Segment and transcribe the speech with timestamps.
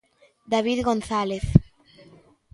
[0.53, 1.43] David González.